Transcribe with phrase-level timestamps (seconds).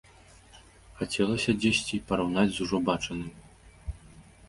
[1.01, 3.29] Хацелася дзесьці і параўнаць з ужо бачаным.